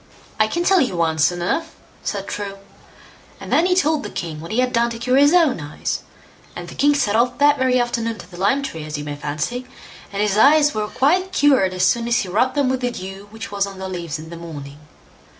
"I 0.39 0.47
can 0.47 0.63
tell 0.63 0.81
you 0.81 0.97
one 0.97 1.19
soon 1.19 1.43
enough", 1.43 1.75
said 2.03 2.25
True; 2.27 2.57
and 3.39 3.53
then 3.53 3.67
he 3.67 3.75
told 3.75 4.01
the 4.01 4.09
king 4.09 4.41
what 4.41 4.49
he 4.49 4.57
had 4.57 4.73
done 4.73 4.89
to 4.89 4.97
cure 4.97 5.15
his 5.17 5.31
own 5.31 5.59
eyes, 5.59 5.99
and 6.55 6.67
the 6.67 6.73
king 6.73 6.95
set 6.95 7.15
off 7.15 7.37
that 7.37 7.59
very 7.59 7.79
afternoon 7.79 8.17
to 8.17 8.31
the 8.31 8.35
lime 8.37 8.63
tree, 8.63 8.83
as 8.83 8.97
you 8.97 9.03
may 9.03 9.15
fancy, 9.15 9.67
and 10.11 10.19
his 10.23 10.39
eyes 10.39 10.73
were 10.73 10.87
quite 10.87 11.31
cured 11.31 11.71
as 11.75 11.85
soon 11.85 12.07
as 12.07 12.17
he 12.17 12.27
rubbed 12.29 12.55
them 12.55 12.67
with 12.67 12.81
the 12.81 12.89
dew 12.89 13.27
which 13.29 13.51
was 13.51 13.67
on 13.67 13.77
the 13.77 13.87
leaves 13.87 14.17
in 14.17 14.31
the 14.31 14.37
morning. 14.37 14.79